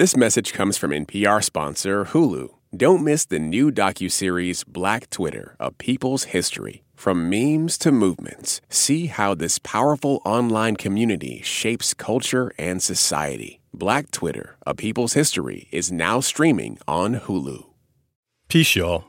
[0.00, 2.48] This message comes from NPR sponsor Hulu.
[2.74, 6.84] Don't miss the new docuseries Black Twitter, A People's History.
[6.94, 13.60] From memes to movements, see how this powerful online community shapes culture and society.
[13.74, 17.66] Black Twitter, A People's History is now streaming on Hulu.
[18.48, 19.04] Peace, y'all.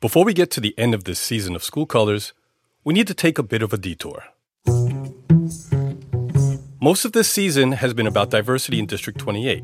[0.00, 2.32] Before we get to the end of this season of School Colors,
[2.84, 4.24] we need to take a bit of a detour.
[6.80, 9.62] Most of this season has been about diversity in District 28.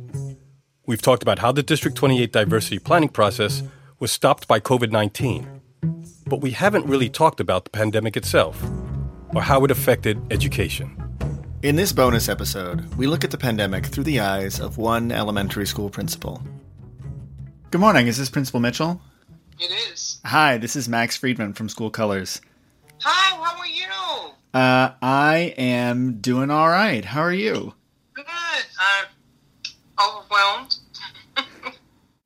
[0.84, 3.62] We've talked about how the District 28 diversity planning process
[4.00, 5.60] was stopped by COVID 19.
[6.26, 8.60] But we haven't really talked about the pandemic itself
[9.32, 10.96] or how it affected education.
[11.62, 15.68] In this bonus episode, we look at the pandemic through the eyes of one elementary
[15.68, 16.42] school principal.
[17.70, 18.08] Good morning.
[18.08, 19.00] Is this Principal Mitchell?
[19.60, 20.18] It is.
[20.24, 22.40] Hi, this is Max Friedman from School Colors.
[23.02, 24.32] Hi, how are you?
[24.52, 27.04] Uh, I am doing all right.
[27.04, 27.72] How are you?
[28.14, 28.26] Good.
[28.28, 29.06] I'm
[30.00, 30.76] overwhelmed.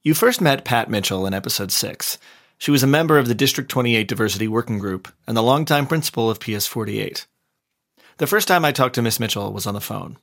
[0.02, 2.18] You first met Pat Mitchell in episode 6.
[2.59, 6.30] She was a member of the District 28 Diversity Working Group and the longtime principal
[6.30, 7.27] of PS 48.
[8.18, 10.16] The first time I talked to Miss Mitchell was on the phone.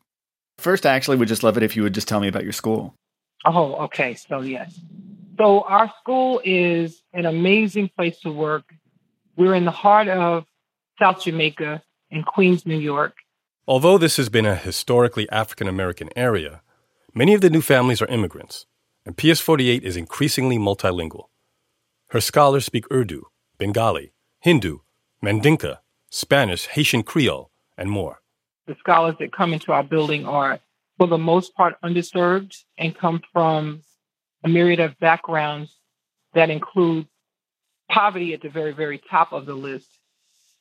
[0.57, 2.53] First, I actually would just love it if you would just tell me about your
[2.53, 2.95] school.
[3.45, 4.15] Oh, okay.
[4.15, 4.79] So, yes.
[5.37, 8.63] So, our school is an amazing place to work.
[9.35, 10.45] We're in the heart of
[10.99, 13.15] South Jamaica in Queens, New York.
[13.67, 16.61] Although this has been a historically African American area,
[17.13, 18.65] many of the new families are immigrants,
[19.05, 21.25] and PS 48 is increasingly multilingual.
[22.09, 23.23] Her scholars speak Urdu,
[23.57, 24.77] Bengali, Hindi,
[25.23, 28.21] Mandinka, Spanish, Haitian Creole, and more.
[28.67, 30.59] The scholars that come into our building are,
[30.97, 33.81] for the most part, underserved and come from
[34.43, 35.75] a myriad of backgrounds
[36.33, 37.07] that include
[37.89, 39.87] poverty at the very, very top of the list,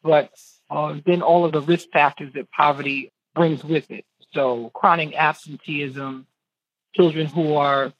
[0.03, 0.31] but
[0.71, 4.05] uh, then all of the risk factors that poverty brings with it.
[4.33, 6.27] So, chronic absenteeism,
[6.95, 7.93] children who are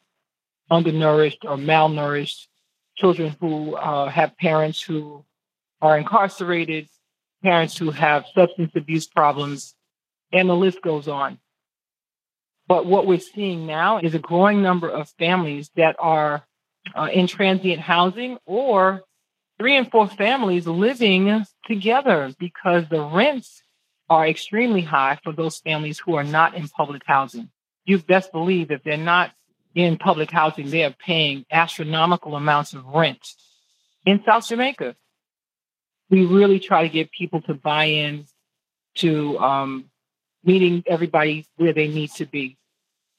[0.71, 2.47] undernourished or malnourished,
[2.97, 5.25] children who uh, have parents who
[5.81, 6.89] are incarcerated,
[7.43, 9.75] parents who have substance abuse problems,
[10.33, 11.39] and the list goes on.
[12.69, 16.47] But what we're seeing now is a growing number of families that are
[16.97, 19.03] uh, in transient housing or
[19.59, 23.63] three and four families living together because the rents
[24.09, 27.51] are extremely high for those families who are not in public housing.
[27.85, 29.33] You best believe if they're not
[29.75, 33.27] in public housing, they are paying astronomical amounts of rent.
[34.05, 34.97] In South Jamaica,
[36.11, 38.27] we really try to get people to buy in
[38.97, 39.91] to um,
[40.45, 42.59] meeting everybody where they need to be.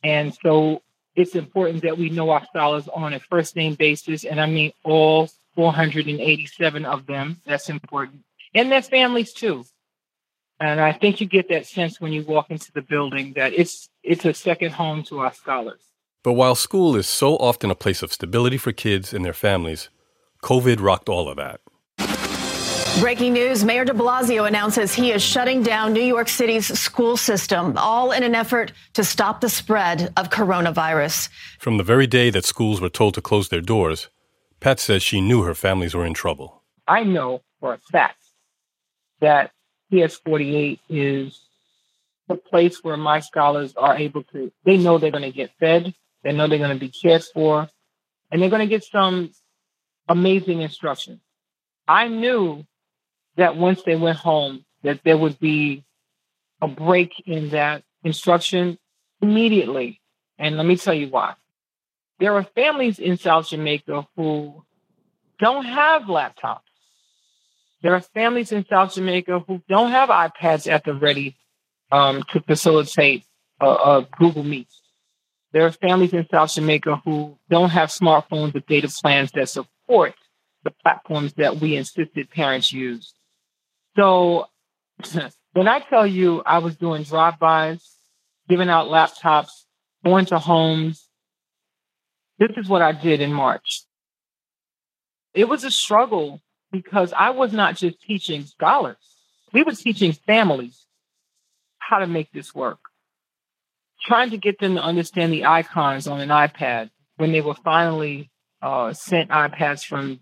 [0.04, 0.82] And so
[1.16, 4.26] it's important that we know our scholars on a first name basis.
[4.26, 7.42] And I mean all 487 of them.
[7.46, 8.24] That's important.
[8.54, 9.66] And their families too.
[10.64, 13.90] And I think you get that sense when you walk into the building that it's
[14.02, 15.82] it's a second home to our scholars.
[16.24, 19.90] But while school is so often a place of stability for kids and their families,
[20.42, 21.60] COVID rocked all of that.
[23.02, 27.74] Breaking news Mayor de Blasio announces he is shutting down New York City's school system,
[27.78, 31.28] all in an effort to stop the spread of coronavirus.
[31.60, 34.08] From the very day that schools were told to close their doors,
[34.62, 36.64] Pat says she knew her families were in trouble.
[36.88, 38.24] I know for a fact
[39.20, 39.52] that
[39.94, 41.40] PS 48 is
[42.28, 45.94] the place where my scholars are able to, they know they're going to get fed,
[46.24, 47.68] they know they're going to be cared for,
[48.32, 49.32] and they're going to get some
[50.08, 51.20] amazing instruction.
[51.88, 52.66] I knew
[53.36, 55.84] that once they went home, that there would be
[56.62, 58.78] a break in that instruction
[59.22, 60.02] immediately.
[60.38, 61.36] And let me tell you why.
[62.20, 64.64] There are families in South Jamaica who
[65.40, 66.60] don't have laptops.
[67.84, 71.36] There are families in South Jamaica who don't have iPads at the ready
[71.92, 73.26] um, to facilitate
[73.60, 74.70] a, Google Meet.
[75.52, 80.16] There are families in South Jamaica who don't have smartphones with data plans that support
[80.64, 83.14] the platforms that we insisted parents use.
[83.98, 84.48] So
[85.52, 87.86] when I tell you I was doing drive-bys,
[88.48, 89.52] giving out laptops,
[90.06, 91.10] going to homes,
[92.40, 93.84] this is what I did in March.
[95.34, 96.42] It was a struggle
[96.74, 98.98] because I was not just teaching scholars.
[99.54, 100.86] We were teaching families
[101.78, 102.80] how to make this work.
[104.02, 108.32] Trying to get them to understand the icons on an iPad when they were finally
[108.62, 110.22] uh, sent iPads from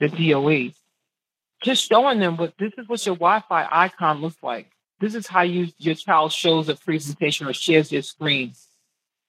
[0.00, 0.72] the DOE.
[1.62, 4.70] Just showing them what this is what your Wi-Fi icon looks like.
[5.00, 8.52] This is how you your child shows a presentation or shares their screen.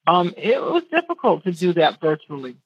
[0.08, 2.58] Um, it was difficult to do that virtually.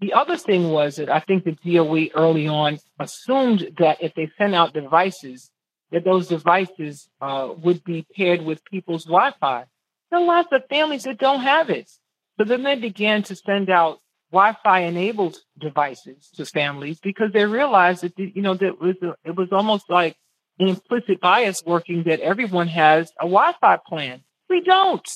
[0.00, 4.30] The other thing was that I think the DOE early on assumed that if they
[4.38, 5.50] sent out devices,
[5.92, 9.66] that those devices uh, would be paired with people's Wi-Fi.
[10.10, 11.90] There are lots of families that don't have it.
[12.38, 14.00] So then they began to send out
[14.32, 19.48] Wi-Fi enabled devices to families because they realized that you know that was it was
[19.52, 20.16] almost like
[20.58, 24.22] an implicit bias working that everyone has a Wi-Fi plan.
[24.48, 25.08] We don't.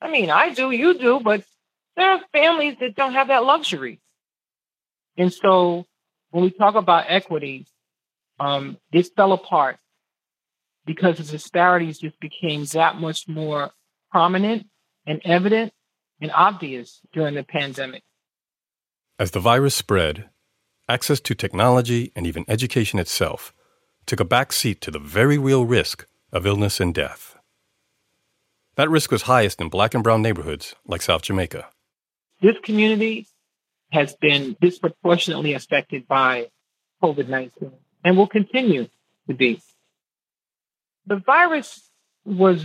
[0.00, 1.44] I mean, I do, you do, but
[1.96, 4.00] there are families that don't have that luxury.
[5.16, 5.86] And so
[6.30, 7.66] when we talk about equity,
[8.40, 9.78] um, it fell apart
[10.86, 13.70] because the disparities just became that much more
[14.10, 14.66] prominent
[15.06, 15.72] and evident
[16.20, 18.02] and obvious during the pandemic.
[19.18, 20.28] As the virus spread,
[20.88, 23.52] access to technology and even education itself
[24.06, 27.36] took a back seat to the very real risk of illness and death.
[28.76, 31.68] That risk was highest in black and brown neighborhoods like South Jamaica.
[32.40, 33.28] This community
[33.92, 36.48] has been disproportionately affected by
[37.02, 37.72] COVID 19
[38.04, 38.88] and will continue
[39.28, 39.60] to be.
[41.06, 41.90] The virus
[42.24, 42.64] was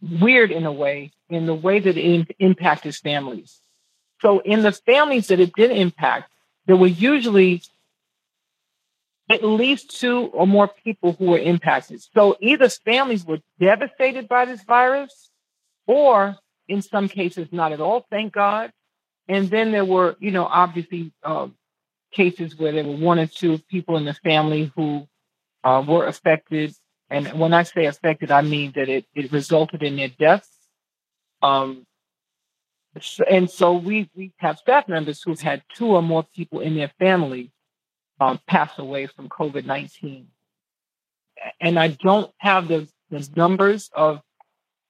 [0.00, 3.60] weird in a way, in the way that it impacted families.
[4.20, 6.30] So, in the families that it did impact,
[6.66, 7.62] there were usually
[9.28, 12.00] at least two or more people who were impacted.
[12.14, 15.30] So, either families were devastated by this virus,
[15.86, 16.36] or
[16.68, 18.72] in some cases, not at all, thank God.
[19.28, 21.48] And then there were, you know, obviously uh,
[22.12, 25.06] cases where there were one or two people in the family who
[25.64, 26.74] uh, were affected
[27.08, 30.50] and when I say affected, I mean that it, it resulted in their deaths.
[31.42, 31.86] Um,
[33.30, 36.90] and so we, we have staff members who've had two or more people in their
[36.98, 37.52] family
[38.20, 40.28] um, pass away from COVID 19.
[41.60, 44.20] And I don't have the, the numbers of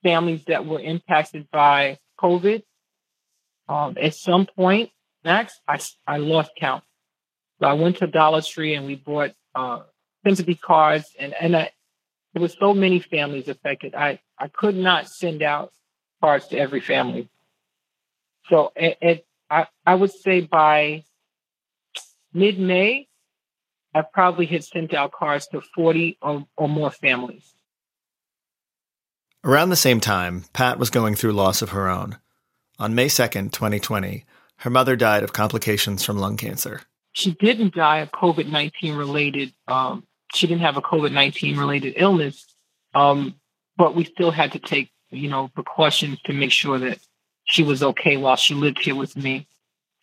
[0.02, 2.62] families that were impacted by COVID.
[3.68, 4.90] Um, at some point,
[5.24, 6.84] Max, I, I lost count.
[7.60, 9.80] So I went to Dollar Tree and we bought uh,
[10.24, 11.70] sympathy cards, and, and I,
[12.32, 13.94] there were so many families affected.
[13.94, 15.72] I, I could not send out
[16.20, 17.28] cards to every family.
[18.48, 21.04] So it, it I, I would say by
[22.32, 23.08] mid May,
[23.94, 27.54] I probably had sent out cards to 40 or, or more families.
[29.42, 32.19] Around the same time, Pat was going through loss of her own.
[32.78, 34.25] On May 2nd, 2020,
[34.58, 36.82] her mother died of complications from lung cancer.
[37.12, 41.94] She didn't die of COVID 19 related um, she didn't have a COVID 19 related
[41.96, 42.44] illness.
[42.94, 43.34] Um,
[43.76, 46.99] but we still had to take, you know, precautions to make sure that
[47.44, 49.46] she was okay while she lived here with me.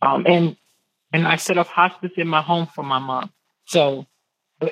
[0.01, 0.55] Um, and,
[1.11, 3.31] and I set up hospice in my home for my mom.
[3.65, 4.05] So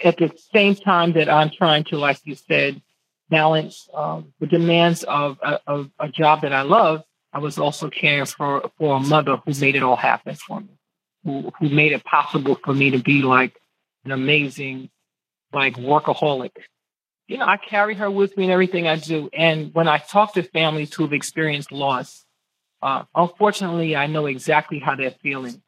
[0.03, 2.81] at the same time that I'm trying to, like you said,
[3.29, 7.89] balance um, the demands of a, of a job that I love, I was also
[7.89, 10.77] caring for, for a mother who made it all happen for me,
[11.23, 13.59] who, who made it possible for me to be like
[14.05, 14.89] an amazing
[15.53, 16.51] like workaholic.
[17.27, 19.29] You know, I carry her with me in everything I do.
[19.33, 22.25] And when I talk to families who've experienced loss,
[22.81, 25.61] uh, unfortunately, I know exactly how they're feeling.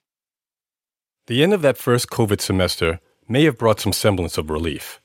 [1.28, 3.00] The end of that first COVID semester
[3.30, 5.00] may have brought some semblance of relief.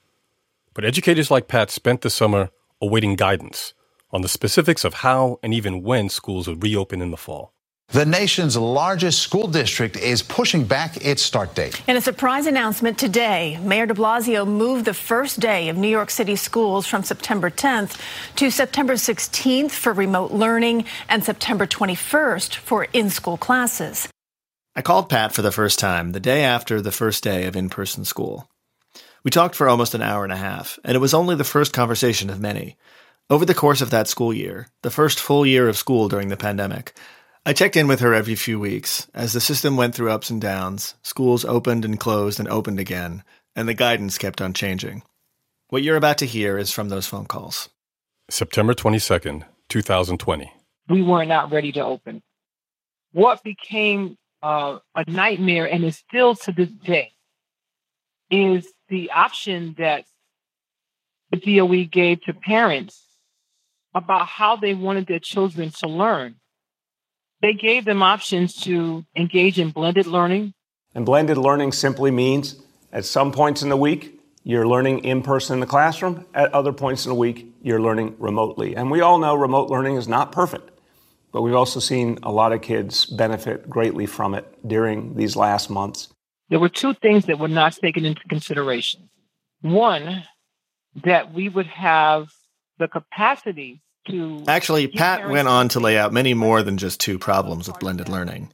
[0.74, 2.50] But educators like Pat spent the summer
[2.80, 3.74] awaiting guidance
[4.10, 7.52] on the specifics of how and even when schools would reopen in the fall.
[7.90, 11.80] The nation's largest school district is pushing back its start date.
[11.88, 16.10] In a surprise announcement today, Mayor de Blasio moved the first day of New York
[16.10, 17.98] City schools from September 10th
[18.36, 24.06] to September 16th for remote learning and September 21st for in school classes.
[24.76, 27.70] I called Pat for the first time the day after the first day of in
[27.70, 28.50] person school.
[29.24, 31.72] We talked for almost an hour and a half, and it was only the first
[31.72, 32.76] conversation of many.
[33.30, 36.36] Over the course of that school year, the first full year of school during the
[36.38, 36.94] pandemic,
[37.44, 40.40] I checked in with her every few weeks as the system went through ups and
[40.40, 40.94] downs.
[41.02, 43.22] Schools opened and closed and opened again,
[43.54, 45.02] and the guidance kept on changing.
[45.68, 47.68] What you're about to hear is from those phone calls.
[48.30, 50.50] September 22nd, 2020.
[50.88, 52.22] We were not ready to open.
[53.12, 57.12] What became uh, a nightmare and is still to this day
[58.30, 60.06] is the option that
[61.30, 63.04] the DOE gave to parents
[63.98, 66.36] about how they wanted their children to learn
[67.40, 70.54] they gave them options to engage in blended learning.
[70.94, 72.60] And blended learning simply means
[72.92, 76.24] at some points in the week, you're learning in person in the classroom.
[76.34, 78.74] At other points in the week, you're learning remotely.
[78.74, 80.70] And we all know remote learning is not perfect,
[81.32, 85.70] but we've also seen a lot of kids benefit greatly from it during these last
[85.70, 86.08] months.
[86.48, 89.10] There were two things that were not taken into consideration.
[89.60, 90.24] One,
[91.04, 92.28] that we would have
[92.78, 94.44] the capacity to.
[94.48, 98.08] Actually, Pat went on to lay out many more than just two problems with blended
[98.08, 98.50] learning.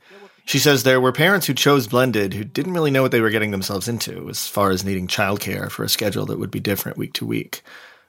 [0.47, 3.31] She says there were parents who chose blended who didn't really know what they were
[3.31, 6.99] getting themselves into as far as needing childcare for a schedule that would be different
[6.99, 7.63] week to week.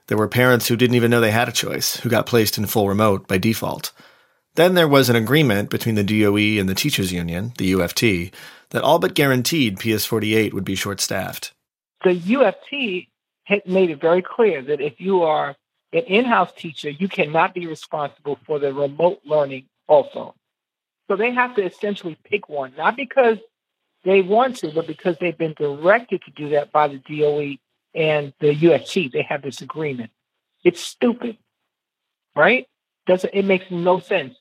[0.08, 2.66] There were parents who didn't even know they had a choice, who got placed in
[2.66, 3.92] full remote by default.
[4.54, 8.32] Then there was an agreement between the DOE and the teachers union, the UFT,
[8.70, 11.52] that all but guaranteed PS48 would be short staffed.
[12.04, 13.08] The UFT
[13.66, 15.56] made it very clear that if you are
[15.92, 20.34] an in-house teacher, you cannot be responsible for the remote learning also.
[21.08, 23.38] So they have to essentially pick one, not because
[24.04, 27.56] they want to, but because they've been directed to do that by the DOE
[27.94, 29.10] and the UFT.
[29.12, 30.10] They have this agreement.
[30.64, 31.38] It's stupid,
[32.34, 32.66] right?
[33.06, 34.36] Doesn't it makes no sense.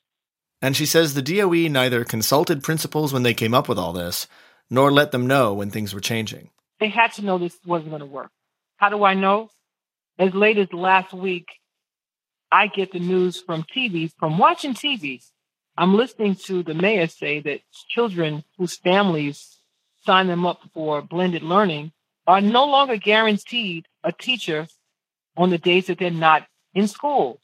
[0.61, 4.27] And she says the DOE neither consulted principals when they came up with all this,
[4.69, 6.49] nor let them know when things were changing.
[6.79, 8.31] They had to know this wasn't going to work.
[8.77, 9.49] How do I know?
[10.17, 11.47] As late as last week,
[12.51, 15.21] I get the news from TV, from watching TV.
[15.77, 19.59] I'm listening to the mayor say that children whose families
[20.05, 21.91] sign them up for blended learning
[22.27, 24.67] are no longer guaranteed a teacher
[25.35, 27.41] on the days that they're not in school.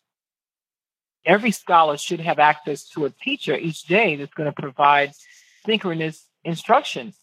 [1.25, 5.11] Every scholar should have access to a teacher each day that's going to provide
[5.65, 7.13] synchronous instruction.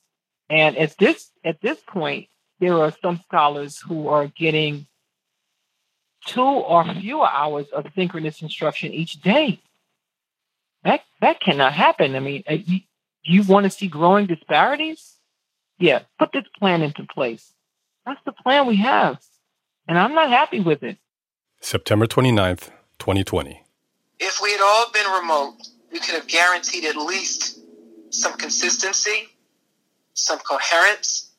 [0.50, 2.28] And at this at this point,
[2.60, 4.86] there are some scholars who are getting
[6.26, 9.60] two or fewer hours of synchronous instruction each day.
[10.84, 12.14] That that cannot happen.
[12.14, 12.80] I mean, uh, you,
[13.22, 15.16] you want to see growing disparities?
[15.78, 17.52] Yeah, put this plan into place.
[18.06, 19.18] That's the plan we have.
[19.86, 20.98] And I'm not happy with it.
[21.60, 23.62] September 29th, 2020.
[24.20, 25.56] If we had all been remote,
[25.92, 27.60] we could have guaranteed at least
[28.10, 29.28] some consistency,
[30.14, 31.32] some coherence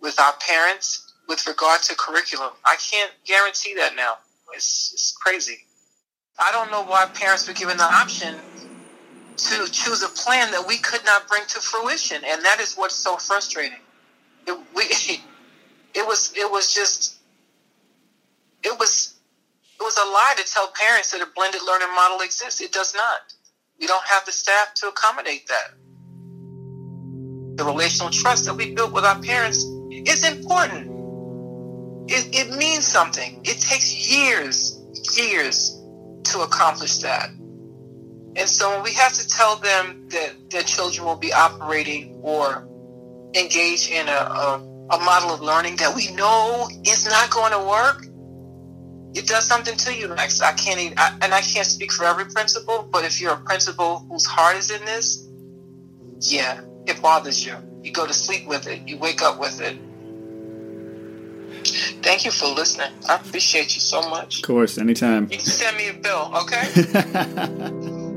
[0.00, 2.52] with our parents with regard to curriculum.
[2.64, 4.14] I can't guarantee that now.
[4.54, 5.64] It's, it's crazy.
[6.38, 8.36] I don't know why parents were given the option
[9.36, 12.94] to choose a plan that we could not bring to fruition, and that is what's
[12.94, 13.78] so frustrating.
[14.46, 14.82] It, we,
[15.94, 17.16] it was, it was just,
[18.62, 19.14] it was,
[19.78, 22.60] it was a lie to tell parents that a blended learning model exists.
[22.60, 23.20] It does not.
[23.80, 25.74] We don't have the staff to accommodate that.
[27.56, 30.93] The relational trust that we built with our parents is important.
[32.08, 33.40] It, it means something.
[33.44, 34.80] It takes years,
[35.16, 35.80] years
[36.24, 37.30] to accomplish that.
[38.36, 42.68] And so when we have to tell them that their children will be operating or
[43.34, 47.58] engage in a, a, a model of learning that we know is not going to
[47.58, 48.06] work,
[49.14, 50.40] it does something to you, Max.
[50.42, 53.40] I can't even, I, and I can't speak for every principal, but if you're a
[53.40, 55.28] principal whose heart is in this,
[56.20, 57.54] yeah, it bothers you.
[57.82, 58.88] You go to sleep with it.
[58.88, 59.78] You wake up with it.
[62.02, 62.92] Thank you for listening.
[63.08, 64.38] I appreciate you so much.
[64.38, 65.24] Of course, anytime.
[65.30, 68.00] You can send me a bill, okay?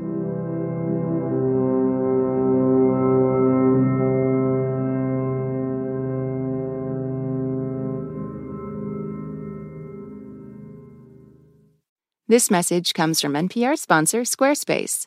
[12.30, 15.06] This message comes from NPR sponsor Squarespace.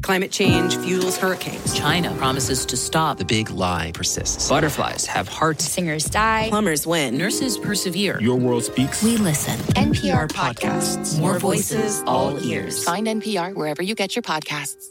[0.00, 1.74] Climate change fuels hurricanes.
[1.74, 3.18] China promises to stop.
[3.18, 4.48] The big lie persists.
[4.48, 5.64] Butterflies have hearts.
[5.64, 6.46] Singers die.
[6.48, 7.16] Plumbers win.
[7.16, 8.20] Nurses persevere.
[8.20, 9.02] Your world speaks.
[9.02, 9.58] We listen.
[9.74, 11.20] NPR podcasts.
[11.20, 12.82] More voices, all ears.
[12.82, 14.86] Find NPR wherever you get your podcasts.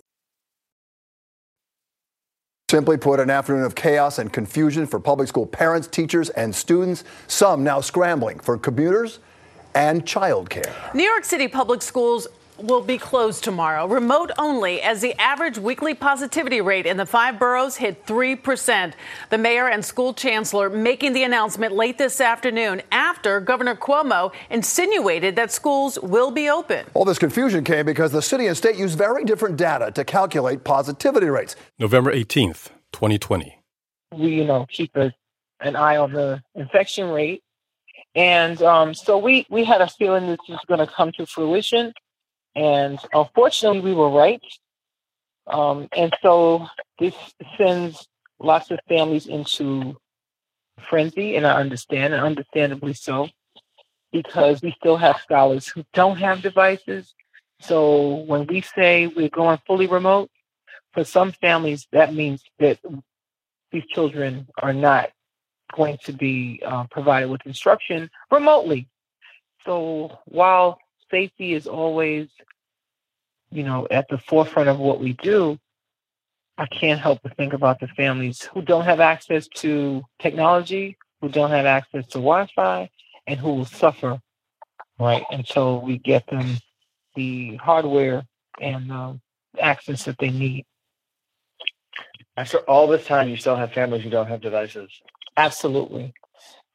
[2.69, 7.03] Simply put, an afternoon of chaos and confusion for public school parents, teachers, and students.
[7.27, 9.19] Some now scrambling for commuters
[9.75, 10.93] and childcare.
[10.93, 12.27] New York City public schools
[12.63, 17.39] will be closed tomorrow, remote only, as the average weekly positivity rate in the five
[17.39, 18.93] boroughs hit 3%.
[19.29, 25.35] The mayor and school chancellor making the announcement late this afternoon after Governor Cuomo insinuated
[25.35, 26.85] that schools will be open.
[26.93, 30.63] All this confusion came because the city and state use very different data to calculate
[30.63, 31.55] positivity rates.
[31.79, 33.57] November 18th, 2020.
[34.15, 35.13] We, you know, keep a,
[35.59, 37.43] an eye on the infection rate.
[38.13, 41.93] And um, so we, we had a feeling this was going to come to fruition.
[42.55, 44.41] And unfortunately, we were right.
[45.47, 46.67] Um, and so
[46.99, 47.15] this
[47.57, 48.07] sends
[48.39, 49.97] lots of families into
[50.89, 53.29] frenzy, and I understand, and understandably so,
[54.11, 57.13] because we still have scholars who don't have devices.
[57.59, 60.29] So when we say we're going fully remote,
[60.93, 62.79] for some families, that means that
[63.71, 65.09] these children are not
[65.73, 68.89] going to be uh, provided with instruction remotely.
[69.65, 70.79] So while
[71.11, 72.29] safety is always,
[73.51, 75.59] you know, at the forefront of what we do,
[76.57, 81.29] I can't help but think about the families who don't have access to technology, who
[81.29, 82.89] don't have access to Wi-Fi,
[83.27, 84.19] and who will suffer,
[84.99, 86.57] right, until we get them
[87.15, 88.23] the hardware
[88.59, 89.13] and uh,
[89.59, 90.65] access that they need.
[92.37, 94.89] After all this time, you still have families who don't have devices.
[95.35, 96.13] Absolutely.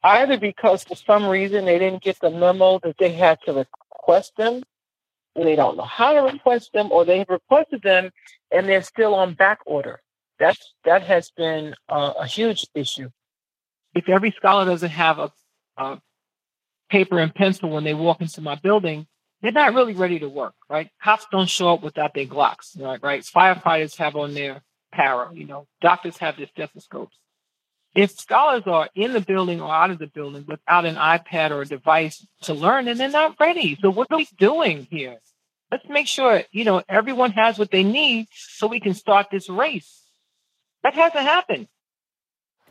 [0.03, 3.65] Either because for some reason they didn't get the memo that they had to
[4.07, 4.63] request them,
[5.35, 8.09] or they don't know how to request them, or they have requested them
[8.51, 9.99] and they're still on back order.
[10.39, 13.09] That's that has been a huge issue.
[13.95, 15.31] If every scholar doesn't have a,
[15.77, 15.99] a
[16.89, 19.07] paper and pencil when they walk into my building,
[19.41, 20.89] they're not really ready to work, right?
[21.03, 23.01] Cops don't show up without their Glocks, right?
[23.01, 23.23] right?
[23.23, 24.61] Firefighters have on their
[24.93, 27.17] para, you know, doctors have their stethoscopes.
[27.97, 31.63] If scholars are in the building or out of the building without an iPad or
[31.63, 33.75] a device to learn, and they're not ready.
[33.81, 35.17] So what are we doing here?
[35.71, 39.49] Let's make sure, you know, everyone has what they need so we can start this
[39.49, 40.03] race.
[40.83, 41.67] That hasn't happened.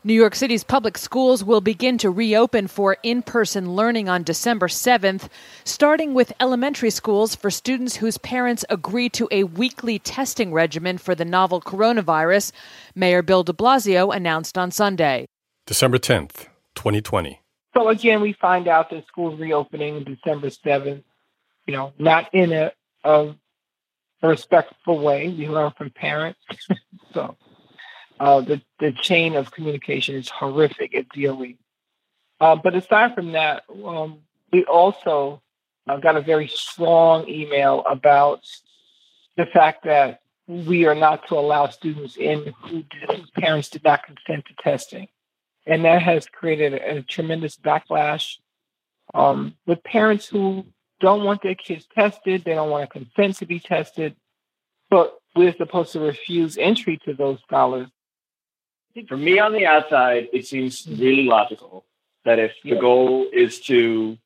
[0.07, 4.69] New York City's public schools will begin to reopen for in person learning on December
[4.69, 5.27] 7th,
[5.65, 11.13] starting with elementary schools for students whose parents agree to a weekly testing regimen for
[11.13, 12.53] the novel coronavirus,
[12.95, 15.25] Mayor Bill de Blasio announced on Sunday.
[15.65, 16.45] December 10th,
[16.75, 17.41] 2020.
[17.73, 21.03] So again, we find out that schools reopening December 7th,
[21.65, 22.71] you know, not in a,
[23.03, 23.35] a
[24.23, 25.27] respectful way.
[25.27, 26.39] We learn from parents.
[27.13, 27.35] so
[28.19, 31.53] uh, the, the chain of communication is horrific at DOE.
[32.39, 34.19] Uh, but aside from that, um,
[34.51, 35.41] we also
[35.87, 38.41] uh, got a very strong email about
[39.35, 44.03] the fact that we are not to allow students in who whose parents did not
[44.03, 45.07] consent to testing.
[45.65, 48.37] And that has created a, a tremendous backlash
[49.13, 50.65] um, with parents who
[50.99, 54.15] don't want their kids tested, they don't want to consent to be tested,
[54.89, 57.87] but we're supposed to refuse entry to those scholars
[59.07, 61.85] for me on the outside, it seems really logical
[62.25, 64.17] that if the goal is to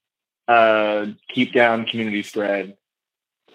[0.48, 2.76] uh, keep down community spread,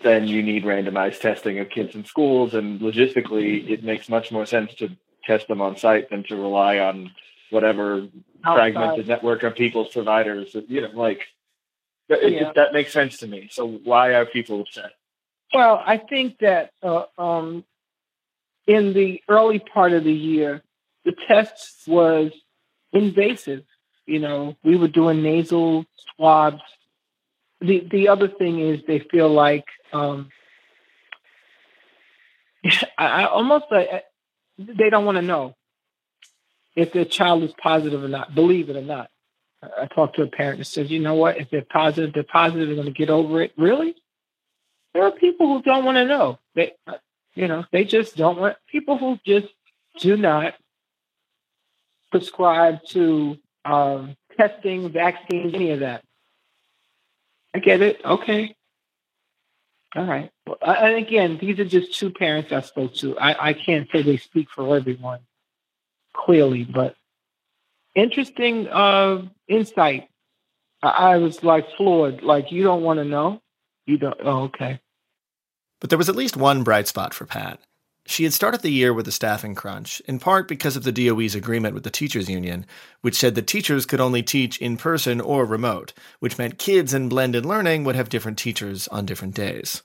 [0.03, 2.55] then you need randomized testing of kids in schools.
[2.55, 4.91] And logistically, it makes much more sense to
[5.25, 7.11] test them on site than to rely on
[7.51, 8.07] whatever
[8.45, 8.73] Outside.
[8.73, 10.55] fragmented network of people's providers.
[10.69, 11.23] You know, like
[12.09, 12.49] it, yeah.
[12.49, 13.49] it, that makes sense to me.
[13.51, 14.93] So why are people upset?
[15.53, 17.65] Well, I think that uh, um,
[18.67, 20.63] in the early part of the year,
[21.07, 22.33] the test was
[22.93, 23.65] invasive.
[24.05, 26.63] You know, we were doing nasal swabs.
[27.61, 30.29] The the other thing is they feel like um,
[32.99, 33.85] I, almost uh,
[34.59, 35.55] they don't want to know
[36.75, 38.35] if their child is positive or not.
[38.35, 39.09] Believe it or not.
[39.63, 42.69] I talked to a parent that says, you know what, if they're positive, they're positive,
[42.69, 43.53] they're going to get over it.
[43.57, 43.97] Really?
[44.93, 46.39] There are people who don't want to know.
[46.55, 46.73] They,
[47.35, 49.49] you know, they just don't want people who just
[49.99, 50.55] do not
[52.11, 56.03] prescribe to um, testing, vaccines, any of that.
[57.55, 58.01] I get it.
[58.05, 58.55] Okay.
[59.95, 60.31] All right.
[60.47, 63.19] Well, and again, these are just two parents I spoke to.
[63.19, 65.21] I, I can't say they speak for everyone
[66.15, 66.97] clearly, but
[67.95, 70.09] interesting uh, insight.
[70.83, 72.23] I, I was like floored.
[72.23, 73.41] Like, you don't want to know?
[73.87, 74.19] You don't?
[74.23, 74.81] Oh, okay.
[75.81, 77.61] But there was at least one bright spot for Pat.
[78.07, 81.35] She had started the year with a staffing crunch, in part because of the DOE's
[81.35, 82.65] agreement with the teachers union,
[83.01, 87.09] which said that teachers could only teach in person or remote, which meant kids in
[87.09, 89.83] blended learning would have different teachers on different days.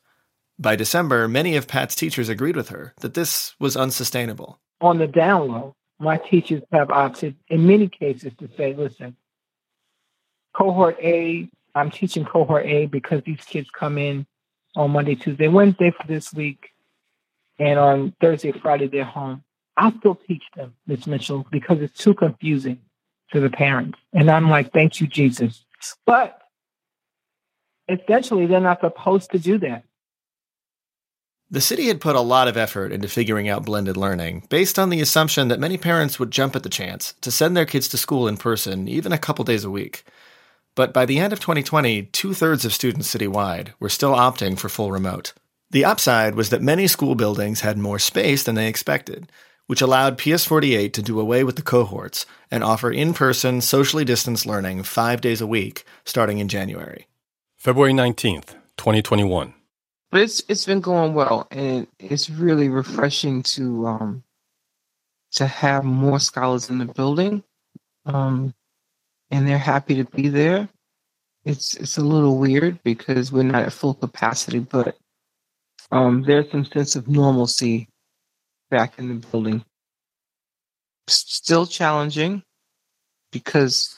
[0.59, 4.59] By December, many of Pat's teachers agreed with her that this was unsustainable.
[4.81, 9.15] On the down low, my teachers have opted in many cases to say, listen,
[10.53, 14.27] cohort A, I'm teaching cohort A because these kids come in
[14.75, 16.71] on Monday, Tuesday, Wednesday for this week
[17.61, 19.43] and on Thursday, Friday, they're home.
[19.77, 22.79] I'll still teach them, Miss Mitchell, because it's too confusing
[23.33, 23.99] to the parents.
[24.13, 25.63] And I'm like, thank you, Jesus.
[26.07, 26.41] But
[27.87, 29.83] essentially, they're not supposed to do that.
[31.51, 34.89] The city had put a lot of effort into figuring out blended learning based on
[34.89, 37.97] the assumption that many parents would jump at the chance to send their kids to
[37.97, 40.03] school in person, even a couple days a week.
[40.73, 44.67] But by the end of 2020, two thirds of students citywide were still opting for
[44.67, 45.33] full remote.
[45.71, 49.31] The upside was that many school buildings had more space than they expected,
[49.67, 54.45] which allowed PS48 to do away with the cohorts and offer in person, socially distanced
[54.45, 57.07] learning five days a week starting in January.
[57.57, 59.53] February 19th, 2021.
[60.11, 64.23] But it's it's been going well, and it's really refreshing to um
[65.33, 67.45] to have more scholars in the building,
[68.05, 68.53] um,
[69.29, 70.67] and they're happy to be there.
[71.45, 74.97] It's it's a little weird because we're not at full capacity, but
[75.91, 77.87] um, there's some sense of normalcy
[78.69, 79.63] back in the building.
[81.07, 82.43] Still challenging
[83.31, 83.97] because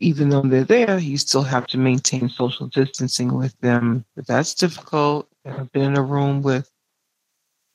[0.00, 4.04] even though they're there, you still have to maintain social distancing with them.
[4.16, 5.28] But that's difficult.
[5.46, 6.68] I've been in a room with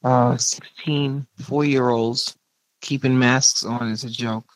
[0.04, 2.36] uh, 16 four year olds
[2.82, 4.54] keeping masks on is a joke.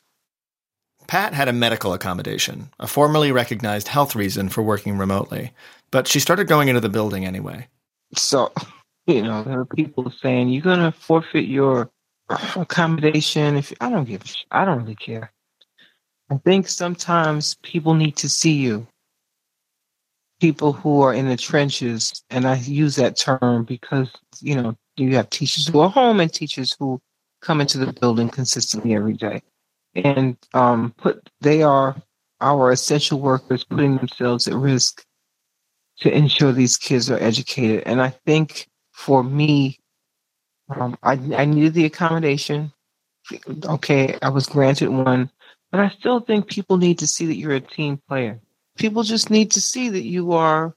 [1.08, 5.52] Pat had a medical accommodation, a formally recognized health reason for working remotely,
[5.90, 7.66] but she started going into the building anyway.
[8.14, 8.52] So,
[9.06, 11.90] you know, there are people saying you're to forfeit your
[12.56, 13.56] accommodation.
[13.56, 15.32] If I don't give, a I don't really care.
[16.30, 18.86] I think sometimes people need to see you.
[20.40, 24.10] People who are in the trenches, and I use that term because
[24.40, 27.00] you know you have teachers who are home and teachers who
[27.40, 29.42] come into the building consistently every day,
[29.94, 31.96] and um, put they are
[32.40, 35.04] our essential workers putting themselves at risk
[35.98, 37.84] to ensure these kids are educated.
[37.86, 39.78] And I think for me,
[40.68, 42.72] um, I, I needed the accommodation.
[43.64, 45.30] Okay, I was granted one,
[45.70, 48.40] but I still think people need to see that you're a team player.
[48.76, 50.74] People just need to see that you are,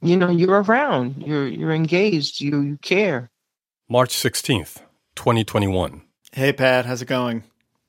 [0.00, 3.30] you know, you're around, you're you're engaged, you you care.
[3.88, 4.78] March 16th,
[5.14, 6.02] 2021.
[6.32, 7.44] Hey, Pat, how's it going?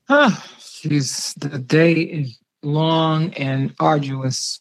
[0.06, 0.30] Huh.
[0.58, 4.60] Jeez, the day is long and arduous,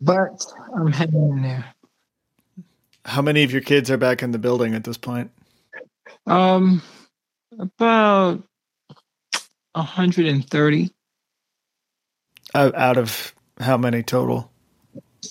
[0.00, 1.74] but I'm hanging in there.
[3.04, 5.30] How many of your kids are back in the building at this point?
[6.26, 6.82] Um,
[7.58, 8.42] about
[9.72, 10.90] 130,
[12.54, 14.50] Out out of how many total?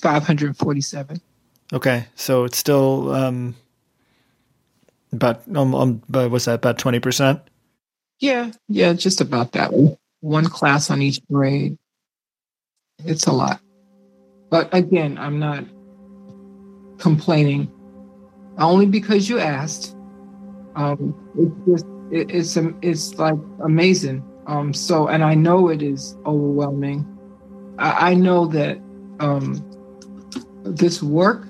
[0.02, 1.22] 547.
[1.74, 3.56] Okay, so it's still um,
[5.12, 6.56] about um, um but what's that?
[6.56, 7.42] About twenty percent.
[8.20, 9.72] Yeah, yeah, just about that.
[10.22, 11.78] One class on each grade.
[13.06, 13.60] It's a lot.
[14.50, 15.66] But again, I'm not
[16.98, 17.72] complaining.
[18.58, 19.96] Only because you asked.
[20.76, 24.24] Um, it's just it, it's am- it's like amazing.
[24.48, 27.06] Um, so and I know it is overwhelming.
[27.78, 28.80] I, I know that
[29.20, 29.64] um,
[30.64, 31.48] this work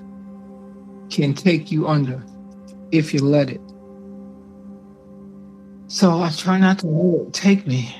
[1.10, 2.22] can take you under
[2.92, 3.60] if you let it.
[5.86, 7.94] So I try not to let it take me.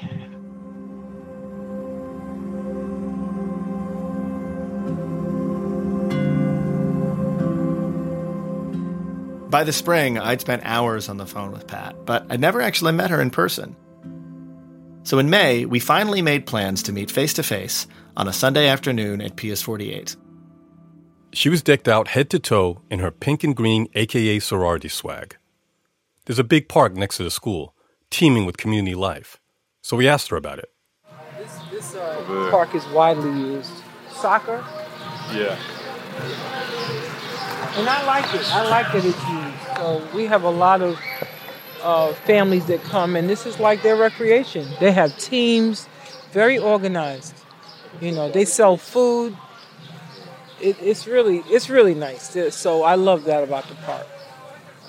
[9.49, 12.93] By the spring, I'd spent hours on the phone with Pat, but I'd never actually
[12.93, 13.75] met her in person.
[15.05, 18.69] So in May, we finally made plans to meet face to face on a Sunday
[18.69, 20.17] afternoon at PS48.
[21.33, 25.37] She was decked out head to toe in her pink and green AKA sorority swag.
[26.27, 27.75] There's a big park next to the school,
[28.11, 29.41] teeming with community life.
[29.81, 30.71] So we asked her about it.
[31.39, 33.73] This, this uh, park is widely used.
[34.11, 34.63] Soccer,
[35.33, 35.57] Yeah.
[37.76, 38.54] And I like it.
[38.54, 39.76] I like that it's used.
[39.76, 40.98] So we have a lot of
[41.83, 44.66] uh, families that come, and this is like their recreation.
[44.81, 45.88] They have teams,
[46.33, 47.35] very organized.
[48.00, 49.37] You know, they sell food.
[50.61, 52.37] It, it's really, it's really nice.
[52.54, 54.07] So I love that about the park.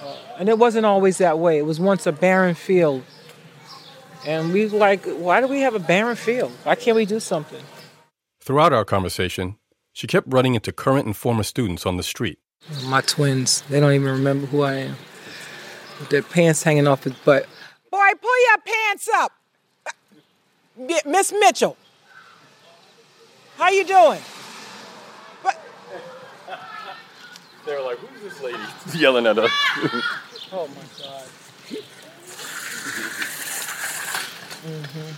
[0.01, 1.57] Uh, and it wasn't always that way.
[1.57, 3.03] It was once a barren field,
[4.25, 6.51] and we like, why do we have a barren field?
[6.63, 7.63] Why can't we do something?
[8.39, 9.57] Throughout our conversation,
[9.93, 12.39] she kept running into current and former students on the street.
[12.85, 14.95] My twins, they don't even remember who I am.
[15.99, 17.47] With their pants hanging off his butt.
[17.91, 19.31] Boy, pull your pants up.
[21.05, 21.75] Miss Mitchell.
[23.57, 24.21] How you doing?
[27.65, 28.57] They were like, who's this lady?
[28.97, 29.51] Yelling at us.
[30.51, 31.27] Oh my God.
[34.65, 35.11] hmm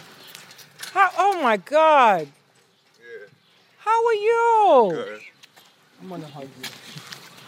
[0.92, 2.28] How, oh my God.
[3.78, 5.16] How are you?
[6.02, 6.68] I'm gonna hug you.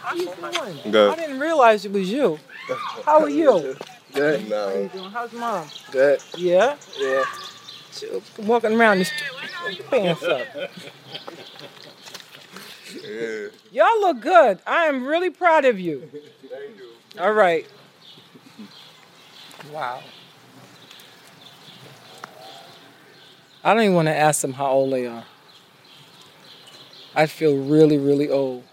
[0.04, 0.92] How you doing?
[0.92, 1.12] Good.
[1.12, 2.38] I didn't realize it was you.
[3.06, 3.74] How are you?
[4.12, 4.52] Good.
[4.52, 5.10] How you doing?
[5.10, 5.66] How's mom?
[5.90, 6.20] Good.
[6.36, 6.76] Yeah?
[6.98, 7.24] Yeah.
[7.90, 9.30] She was walking around the street.
[9.64, 10.46] Put your pants up.
[13.02, 13.48] Yeah.
[13.72, 14.58] Y'all look good.
[14.66, 16.00] I am really proud of you.
[16.10, 17.20] Thank you.
[17.20, 17.66] All right.
[19.72, 20.02] Wow.
[23.64, 25.24] I don't even want to ask them how old they are.
[27.14, 28.64] I feel really, really old.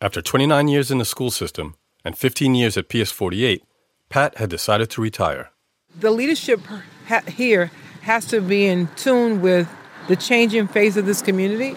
[0.00, 3.62] After 29 years in the school system and 15 years at PS48,
[4.08, 5.50] Pat had decided to retire.
[5.98, 6.60] The leadership
[7.08, 9.68] ha- here has to be in tune with
[10.06, 11.76] the changing phase of this community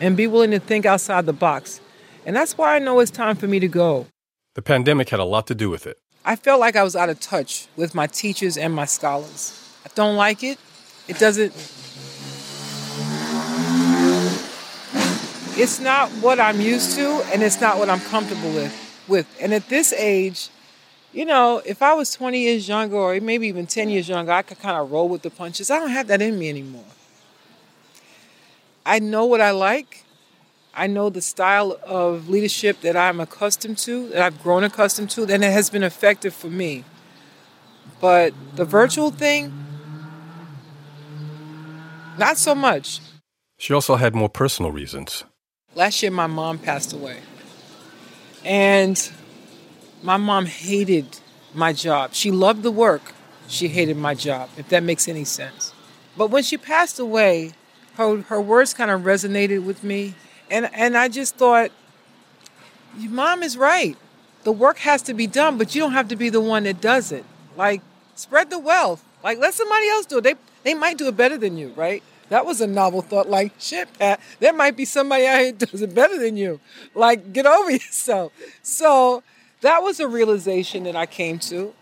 [0.00, 1.82] and be willing to think outside the box.
[2.24, 4.06] And that's why I know it's time for me to go.
[4.54, 5.98] The pandemic had a lot to do with it.
[6.24, 9.52] I felt like I was out of touch with my teachers and my scholars.
[9.84, 10.58] I don't like it.
[11.06, 11.52] It doesn't.
[15.60, 18.72] It's not what I'm used to, and it's not what I'm comfortable with.
[19.08, 20.50] With and at this age,
[21.12, 24.42] you know, if I was 20 years younger or maybe even 10 years younger, I
[24.42, 25.68] could kind of roll with the punches.
[25.68, 26.84] I don't have that in me anymore.
[28.86, 30.04] I know what I like.
[30.74, 35.22] I know the style of leadership that I'm accustomed to, that I've grown accustomed to,
[35.22, 36.84] and it has been effective for me.
[38.00, 39.52] But the virtual thing,
[42.16, 43.00] not so much.
[43.58, 45.24] She also had more personal reasons.
[45.78, 47.18] Last year, my mom passed away.
[48.44, 49.00] And
[50.02, 51.20] my mom hated
[51.54, 52.14] my job.
[52.14, 53.14] She loved the work.
[53.46, 55.72] She hated my job, if that makes any sense.
[56.16, 57.52] But when she passed away,
[57.94, 60.16] her, her words kind of resonated with me.
[60.50, 61.70] And, and I just thought,
[62.98, 63.96] your mom is right.
[64.42, 66.80] The work has to be done, but you don't have to be the one that
[66.80, 67.24] does it.
[67.56, 67.82] Like,
[68.16, 69.04] spread the wealth.
[69.22, 70.24] Like, let somebody else do it.
[70.24, 72.02] They, they might do it better than you, right?
[72.28, 73.28] That was a novel thought.
[73.28, 76.60] Like, shit, Pat, there might be somebody out here does it better than you.
[76.94, 78.32] Like, get over yourself.
[78.62, 79.22] So
[79.60, 81.74] that was a realization that I came to.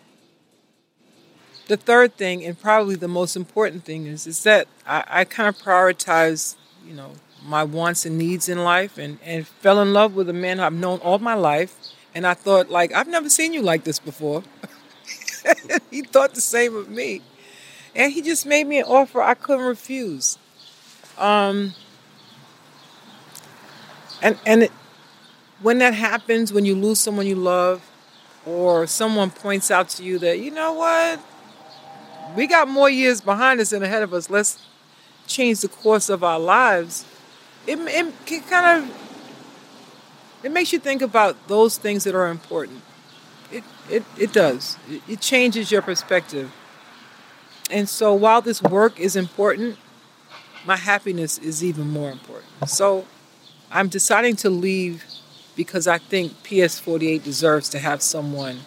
[1.68, 5.48] The third thing, and probably the most important thing, is is that I, I kind
[5.48, 6.54] of prioritize,
[6.86, 7.12] you know,
[7.44, 10.72] my wants and needs in life, and and fell in love with a man I've
[10.72, 11.74] known all my life,
[12.14, 14.44] and I thought like I've never seen you like this before.
[15.90, 17.20] he thought the same of me
[17.96, 20.38] and he just made me an offer I couldn't refuse.
[21.18, 21.74] Um,
[24.22, 24.72] and and it,
[25.62, 27.82] when that happens, when you lose someone you love,
[28.44, 31.20] or someone points out to you that you know what,
[32.36, 34.28] we got more years behind us and ahead of us.
[34.28, 34.62] Let's
[35.26, 37.04] change the course of our lives.
[37.66, 38.96] It, it, kind of
[40.42, 42.82] it makes you think about those things that are important.
[43.50, 44.76] It it, it does.
[44.88, 46.52] It, it changes your perspective.
[47.70, 49.78] And so while this work is important,
[50.64, 52.68] my happiness is even more important.
[52.68, 53.06] So
[53.70, 55.04] I'm deciding to leave
[55.56, 58.60] because I think PS48 deserves to have someone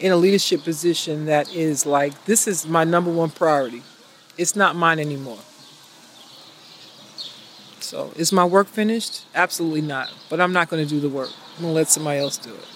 [0.00, 3.82] in a leadership position that is like, this is my number one priority.
[4.36, 5.38] It's not mine anymore.
[7.80, 9.26] So is my work finished?
[9.34, 10.12] Absolutely not.
[10.28, 11.30] But I'm not going to do the work.
[11.56, 12.68] I'm going to let somebody else do it.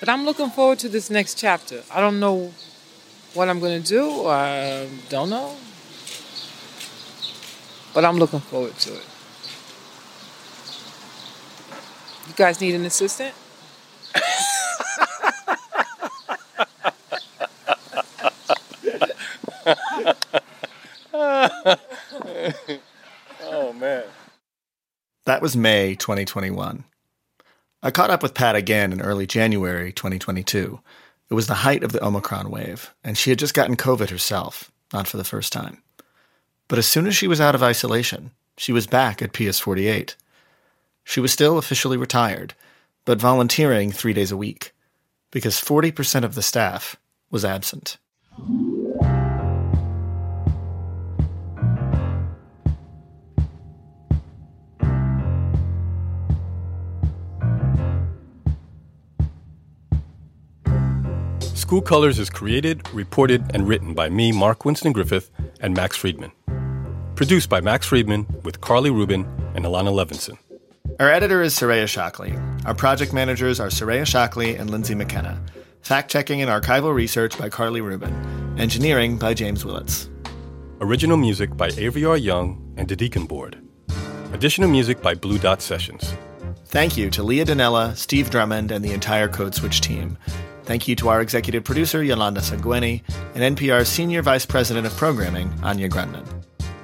[0.00, 1.82] But I'm looking forward to this next chapter.
[1.90, 2.52] I don't know
[3.34, 5.56] what I'm going to do, I don't know.
[7.94, 9.06] But I'm looking forward to it.
[12.28, 13.34] You guys need an assistant?
[23.42, 24.04] oh, man.
[25.24, 26.84] That was May 2021.
[27.82, 30.80] I caught up with Pat again in early January 2022.
[31.32, 34.70] It was the height of the Omicron wave, and she had just gotten COVID herself,
[34.92, 35.82] not for the first time.
[36.68, 40.14] But as soon as she was out of isolation, she was back at PS48.
[41.04, 42.52] She was still officially retired,
[43.06, 44.74] but volunteering three days a week,
[45.30, 46.96] because 40% of the staff
[47.30, 47.96] was absent.
[61.72, 66.30] School Colors is created, reported, and written by me, Mark Winston Griffith, and Max Friedman.
[67.14, 70.36] Produced by Max Friedman with Carly Rubin and Alana Levinson.
[71.00, 72.34] Our editor is Soraya Shockley.
[72.66, 75.42] Our project managers are Soraya Shockley and Lindsay McKenna.
[75.80, 78.12] Fact checking and archival research by Carly Rubin.
[78.58, 80.10] Engineering by James Willetts.
[80.82, 82.18] Original music by Avery R.
[82.18, 83.56] Young and the Deacon Board.
[84.34, 86.12] Additional music by Blue Dot Sessions.
[86.66, 90.18] Thank you to Leah Donnella, Steve Drummond, and the entire Code Switch team.
[90.72, 93.02] Thank you to our executive producer, Yolanda Sangweni,
[93.34, 96.24] and NPR's Senior Vice President of Programming, Anya Grundmann.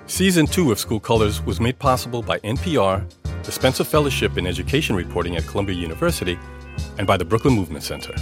[0.07, 3.03] Season 2 of School Colors was made possible by NPR,
[3.45, 6.39] the Spencer Fellowship in Education Reporting at Columbia University,
[6.99, 8.15] and by the Brooklyn Movement Center.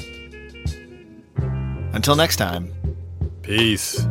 [1.92, 2.72] Until next time,
[3.42, 4.06] peace.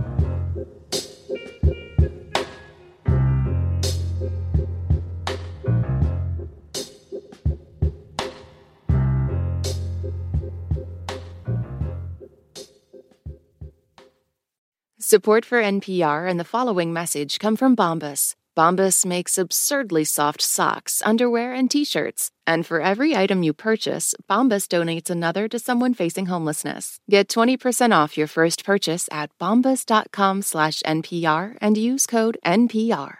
[15.08, 18.34] Support for NPR and the following message come from Bombas.
[18.58, 22.32] Bombas makes absurdly soft socks, underwear, and t shirts.
[22.48, 26.98] And for every item you purchase, Bombas donates another to someone facing homelessness.
[27.08, 33.18] Get 20% off your first purchase at bombas.com slash NPR and use code NPR.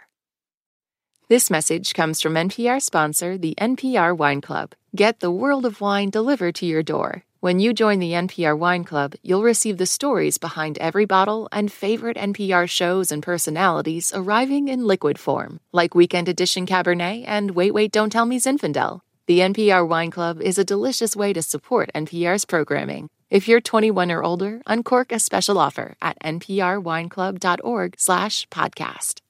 [1.28, 4.72] This message comes from NPR sponsor, the NPR Wine Club.
[4.96, 7.22] Get the world of wine delivered to your door.
[7.46, 11.70] When you join the NPR Wine Club, you'll receive the stories behind every bottle and
[11.70, 17.72] favorite NPR shows and personalities arriving in liquid form, like Weekend Edition Cabernet and Wait
[17.72, 18.98] Wait Don't Tell Me Zinfandel.
[19.28, 23.10] The NPR Wine Club is a delicious way to support NPR's programming.
[23.30, 29.20] If you're 21 or older, uncork a special offer at nprwineclub.org slash podcast.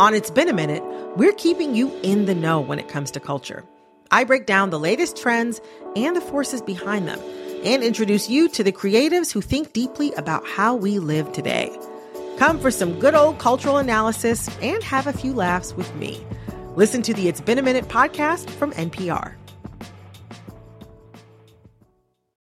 [0.00, 0.82] On It's Been a Minute,
[1.16, 3.62] we're keeping you in the know when it comes to culture.
[4.10, 5.60] I break down the latest trends
[5.96, 7.20] and the forces behind them
[7.64, 11.70] and introduce you to the creatives who think deeply about how we live today.
[12.38, 16.24] Come for some good old cultural analysis and have a few laughs with me.
[16.74, 19.39] Listen to the It's Been a Minute podcast from NPR.